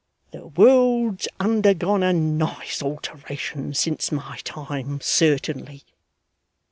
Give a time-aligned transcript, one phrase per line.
[0.31, 5.83] The world's undergone a nice alteration since my time, certainly.